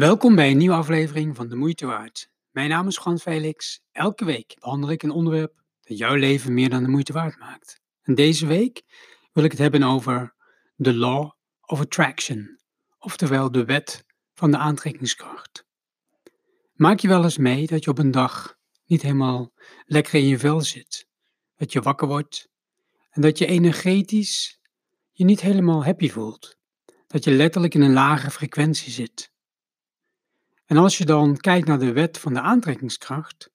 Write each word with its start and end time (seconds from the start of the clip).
Welkom 0.00 0.34
bij 0.34 0.50
een 0.50 0.56
nieuwe 0.56 0.74
aflevering 0.74 1.36
van 1.36 1.48
De 1.48 1.56
Moeite 1.56 1.86
Waard. 1.86 2.30
Mijn 2.50 2.68
naam 2.68 2.86
is 2.86 3.00
Juan 3.04 3.18
Felix. 3.18 3.80
Elke 3.92 4.24
week 4.24 4.56
behandel 4.60 4.90
ik 4.90 5.02
een 5.02 5.10
onderwerp 5.10 5.62
dat 5.80 5.98
jouw 5.98 6.14
leven 6.14 6.54
meer 6.54 6.70
dan 6.70 6.82
de 6.82 6.88
moeite 6.88 7.12
waard 7.12 7.38
maakt. 7.38 7.80
En 8.02 8.14
deze 8.14 8.46
week 8.46 8.82
wil 9.32 9.44
ik 9.44 9.50
het 9.50 9.60
hebben 9.60 9.82
over 9.82 10.34
de 10.76 10.94
Law 10.94 11.30
of 11.60 11.80
Attraction, 11.80 12.60
oftewel 12.98 13.50
de 13.50 13.64
wet 13.64 14.04
van 14.34 14.50
de 14.50 14.56
aantrekkingskracht. 14.56 15.64
Maak 16.72 16.98
je 16.98 17.08
wel 17.08 17.22
eens 17.22 17.38
mee 17.38 17.66
dat 17.66 17.84
je 17.84 17.90
op 17.90 17.98
een 17.98 18.10
dag 18.10 18.56
niet 18.86 19.02
helemaal 19.02 19.52
lekker 19.84 20.14
in 20.14 20.26
je 20.26 20.38
vel 20.38 20.60
zit, 20.60 21.06
dat 21.56 21.72
je 21.72 21.80
wakker 21.80 22.08
wordt 22.08 22.48
en 23.10 23.22
dat 23.22 23.38
je 23.38 23.46
energetisch 23.46 24.60
je 25.12 25.24
niet 25.24 25.40
helemaal 25.40 25.84
happy 25.84 26.10
voelt, 26.10 26.56
dat 27.06 27.24
je 27.24 27.30
letterlijk 27.30 27.74
in 27.74 27.82
een 27.82 27.92
lage 27.92 28.30
frequentie 28.30 28.92
zit. 28.92 29.30
En 30.70 30.76
als 30.76 30.98
je 30.98 31.04
dan 31.04 31.36
kijkt 31.36 31.66
naar 31.66 31.78
de 31.78 31.92
wet 31.92 32.18
van 32.18 32.34
de 32.34 32.40
aantrekkingskracht, 32.40 33.50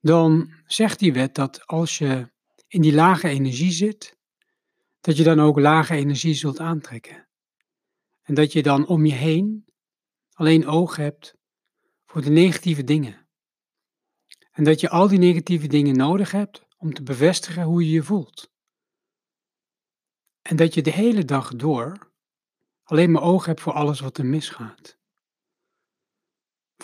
dan 0.00 0.52
zegt 0.66 0.98
die 0.98 1.12
wet 1.12 1.34
dat 1.34 1.66
als 1.66 1.98
je 1.98 2.32
in 2.66 2.82
die 2.82 2.94
lage 2.94 3.28
energie 3.28 3.70
zit, 3.70 4.18
dat 5.00 5.16
je 5.16 5.22
dan 5.22 5.40
ook 5.40 5.58
lage 5.58 5.94
energie 5.94 6.34
zult 6.34 6.60
aantrekken. 6.60 7.28
En 8.22 8.34
dat 8.34 8.52
je 8.52 8.62
dan 8.62 8.86
om 8.86 9.06
je 9.06 9.12
heen 9.12 9.66
alleen 10.32 10.66
oog 10.66 10.96
hebt 10.96 11.36
voor 12.06 12.22
de 12.22 12.30
negatieve 12.30 12.84
dingen. 12.84 13.28
En 14.50 14.64
dat 14.64 14.80
je 14.80 14.88
al 14.88 15.08
die 15.08 15.18
negatieve 15.18 15.66
dingen 15.66 15.96
nodig 15.96 16.30
hebt 16.30 16.66
om 16.76 16.94
te 16.94 17.02
bevestigen 17.02 17.62
hoe 17.62 17.84
je 17.84 17.90
je 17.90 18.02
voelt. 18.02 18.50
En 20.42 20.56
dat 20.56 20.74
je 20.74 20.82
de 20.82 20.92
hele 20.92 21.24
dag 21.24 21.54
door 21.54 22.12
alleen 22.82 23.10
maar 23.10 23.22
oog 23.22 23.46
hebt 23.46 23.60
voor 23.60 23.72
alles 23.72 24.00
wat 24.00 24.18
er 24.18 24.26
misgaat 24.26 25.02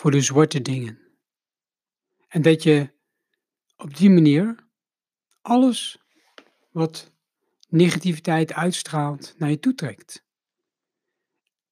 voor 0.01 0.11
de 0.11 0.21
zwarte 0.21 0.61
dingen. 0.61 0.99
En 2.27 2.41
dat 2.41 2.63
je 2.63 2.89
op 3.75 3.97
die 3.97 4.09
manier 4.09 4.55
alles 5.41 5.97
wat 6.71 7.11
negativiteit 7.69 8.53
uitstraalt 8.53 9.35
naar 9.37 9.49
je 9.49 9.59
toe 9.59 9.75
trekt. 9.75 10.25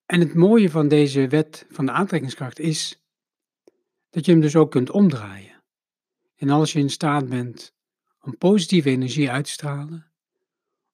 En 0.06 0.20
het 0.20 0.34
mooie 0.34 0.70
van 0.70 0.88
deze 0.88 1.28
wet 1.28 1.66
van 1.70 1.86
de 1.86 1.92
aantrekkingskracht 1.92 2.58
is 2.58 3.02
dat 4.10 4.24
je 4.24 4.32
hem 4.32 4.40
dus 4.40 4.56
ook 4.56 4.70
kunt 4.70 4.90
omdraaien. 4.90 5.62
En 6.36 6.50
als 6.50 6.72
je 6.72 6.78
in 6.78 6.90
staat 6.90 7.28
bent 7.28 7.74
om 8.20 8.38
positieve 8.38 8.90
energie 8.90 9.30
uit 9.30 9.44
te 9.44 9.50
stralen, 9.50 10.12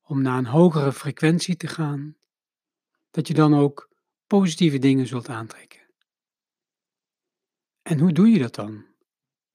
om 0.03 0.23
naar 0.23 0.39
een 0.39 0.47
hogere 0.47 0.93
frequentie 0.93 1.57
te 1.57 1.67
gaan, 1.67 2.17
dat 3.11 3.29
je 3.29 3.35
dan 3.35 3.55
ook 3.55 3.91
positieve 4.27 4.79
dingen 4.79 5.07
zult 5.07 5.29
aantrekken. 5.29 5.86
En 7.87 7.99
hoe 7.99 8.13
doe 8.13 8.29
je 8.29 8.39
dat 8.39 8.55
dan? 8.55 8.87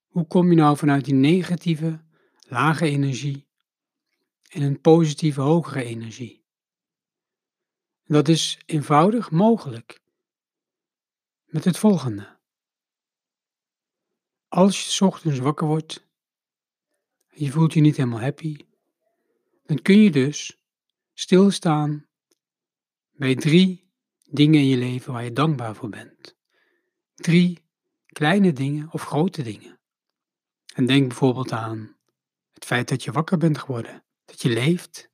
Hoe 0.07 0.27
kom 0.27 0.49
je 0.49 0.55
nou 0.55 0.77
vanuit 0.77 1.05
die 1.05 1.13
negatieve, 1.13 2.03
lage 2.39 2.85
energie 2.85 3.47
in 4.49 4.61
een 4.61 4.81
positieve, 4.81 5.41
hogere 5.41 5.83
energie? 5.83 6.45
Dat 8.03 8.27
is 8.27 8.59
eenvoudig 8.65 9.31
mogelijk. 9.31 10.01
Met 11.45 11.63
het 11.63 11.77
volgende. 11.77 12.39
Als 14.47 14.83
je 14.83 14.89
s 14.89 15.01
ochtends 15.01 15.39
wakker 15.39 15.67
wordt 15.67 16.07
en 17.27 17.43
je 17.43 17.51
voelt 17.51 17.73
je 17.73 17.81
niet 17.81 17.97
helemaal 17.97 18.21
happy, 18.21 18.57
dan 19.65 19.81
kun 19.81 19.97
je 19.97 20.11
dus 20.11 20.57
stilstaan 21.13 22.07
bij 23.11 23.35
drie 23.35 23.91
dingen 24.23 24.59
in 24.59 24.67
je 24.67 24.77
leven 24.77 25.13
waar 25.13 25.23
je 25.23 25.33
dankbaar 25.33 25.75
voor 25.75 25.89
bent. 25.89 26.37
Drie 27.15 27.69
kleine 28.11 28.53
dingen 28.53 28.91
of 28.91 29.03
grote 29.03 29.41
dingen. 29.41 29.79
En 30.73 30.85
denk 30.85 31.07
bijvoorbeeld 31.07 31.51
aan 31.51 31.97
het 32.53 32.65
feit 32.65 32.89
dat 32.89 33.03
je 33.03 33.11
wakker 33.11 33.37
bent 33.37 33.57
geworden, 33.57 34.05
dat 34.25 34.41
je 34.41 34.49
leeft 34.49 35.09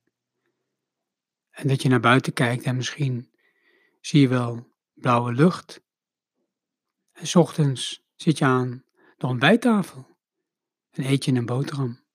en 1.50 1.68
dat 1.68 1.82
je 1.82 1.88
naar 1.88 2.00
buiten 2.00 2.32
kijkt 2.32 2.64
en 2.64 2.76
misschien 2.76 3.30
zie 4.00 4.20
je 4.20 4.28
wel 4.28 4.72
blauwe 4.92 5.32
lucht. 5.32 5.82
En 7.12 7.26
s 7.26 7.34
ochtends 7.34 8.04
zit 8.14 8.38
je 8.38 8.44
aan 8.44 8.84
de 9.16 9.26
ontbijttafel 9.26 10.16
en 10.90 11.04
eet 11.04 11.24
je 11.24 11.32
een 11.32 11.46
boterham. 11.46 12.06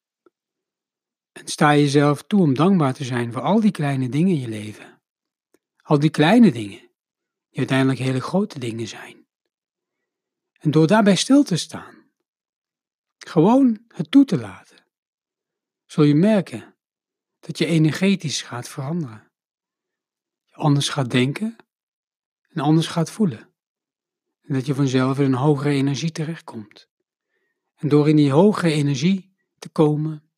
En 1.32 1.48
sta 1.48 1.72
je 1.72 1.82
jezelf 1.82 2.24
toe 2.24 2.42
om 2.42 2.54
dankbaar 2.54 2.94
te 2.94 3.04
zijn 3.04 3.32
voor 3.32 3.42
al 3.42 3.60
die 3.60 3.72
kleine 3.72 4.10
dingen 4.10 4.34
in 4.34 4.40
je 4.40 4.48
leven. 4.48 5.02
Al 5.82 6.00
die 6.00 6.10
kleine 6.10 6.52
dingen, 6.52 6.80
die 7.50 7.58
uiteindelijk 7.58 8.00
hele 8.00 8.22
grote 8.22 8.60
dingen 8.60 8.88
zijn. 8.88 9.23
En 10.64 10.72
door 10.72 10.88
daarbij 10.88 11.16
stil 11.16 11.44
te 11.44 11.56
staan, 11.56 11.96
gewoon 13.18 13.84
het 13.88 14.12
toe 14.12 14.26
te 14.26 14.38
laten, 14.38 14.86
zul 15.86 16.04
je 16.04 16.16
merken 16.16 16.76
dat 17.40 17.58
je 17.58 17.66
energetisch 17.66 18.42
gaat 18.42 18.70
veranderen. 18.70 19.32
Je 20.44 20.56
anders 20.56 20.90
gaat 20.90 21.12
denken 21.12 21.56
en 22.50 22.62
anders 22.62 22.88
gaat 22.88 23.12
voelen. 23.12 23.54
En 24.42 24.54
dat 24.54 24.66
je 24.66 24.76
vanzelf 24.76 25.20
in 25.20 25.26
een 25.26 25.34
hogere 25.34 25.70
energie 25.70 26.12
terechtkomt. 26.12 26.90
En 27.76 27.90
door 27.90 28.10
in 28.10 28.16
die 28.16 28.32
hogere 28.32 28.72
energie 28.72 29.36
te 29.60 29.70
komen, 29.70 30.32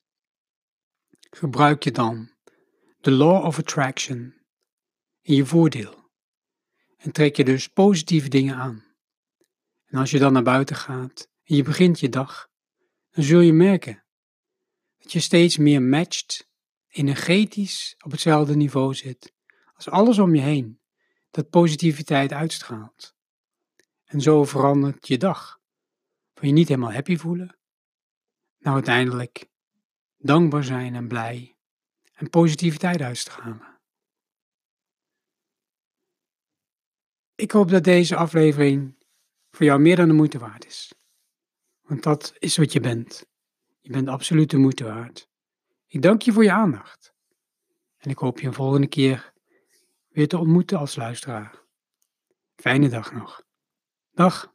gebruik 1.29 1.83
je 1.83 1.91
dan 1.91 2.31
de 2.99 3.11
law 3.11 3.45
of 3.45 3.59
attraction 3.59 4.33
in 5.21 5.35
je 5.35 5.45
voordeel. 5.45 6.09
En 6.97 7.11
trek 7.11 7.35
je 7.35 7.43
dus 7.43 7.67
positieve 7.67 8.29
dingen 8.29 8.55
aan. 8.55 8.84
En 9.95 10.01
als 10.01 10.11
je 10.11 10.19
dan 10.19 10.33
naar 10.33 10.43
buiten 10.43 10.75
gaat 10.75 11.29
en 11.43 11.55
je 11.55 11.63
begint 11.63 11.99
je 11.99 12.09
dag, 12.09 12.49
dan 13.09 13.23
zul 13.23 13.39
je 13.39 13.53
merken 13.53 14.03
dat 14.97 15.11
je 15.11 15.19
steeds 15.19 15.57
meer 15.57 15.81
matcht, 15.81 16.49
energetisch 16.87 17.95
op 18.05 18.11
hetzelfde 18.11 18.55
niveau 18.55 18.93
zit, 18.93 19.33
als 19.73 19.89
alles 19.89 20.19
om 20.19 20.35
je 20.35 20.41
heen, 20.41 20.79
dat 21.31 21.49
positiviteit 21.49 22.31
uitstraalt. 22.31 23.15
En 24.05 24.21
zo 24.21 24.43
verandert 24.43 25.07
je 25.07 25.17
dag. 25.17 25.59
Van 26.33 26.47
je 26.47 26.53
niet 26.53 26.67
helemaal 26.67 26.93
happy 26.93 27.17
voelen, 27.17 27.57
naar 28.57 28.73
uiteindelijk 28.73 29.49
dankbaar 30.17 30.63
zijn 30.63 30.95
en 30.95 31.07
blij 31.07 31.57
en 32.13 32.29
positiviteit 32.29 33.01
uitstralen. 33.01 33.79
Ik 37.35 37.51
hoop 37.51 37.69
dat 37.69 37.83
deze 37.83 38.15
aflevering 38.15 38.94
voor 39.55 39.65
jou 39.65 39.79
meer 39.79 39.95
dan 39.95 40.07
de 40.07 40.13
moeite 40.13 40.39
waard 40.39 40.65
is. 40.65 40.93
Want 41.81 42.03
dat 42.03 42.33
is 42.39 42.57
wat 42.57 42.73
je 42.73 42.79
bent. 42.79 43.25
Je 43.81 43.91
bent 43.91 44.07
absoluut 44.07 44.49
de 44.49 44.57
moeite 44.57 44.83
waard. 44.83 45.29
Ik 45.87 46.01
dank 46.01 46.21
je 46.21 46.31
voor 46.31 46.43
je 46.43 46.51
aandacht. 46.51 47.13
En 47.97 48.09
ik 48.09 48.17
hoop 48.17 48.39
je 48.39 48.47
een 48.47 48.53
volgende 48.53 48.87
keer 48.87 49.33
weer 50.09 50.27
te 50.27 50.37
ontmoeten 50.37 50.77
als 50.77 50.95
luisteraar. 50.95 51.61
Fijne 52.55 52.89
dag 52.89 53.13
nog. 53.13 53.43
Dag. 54.11 54.54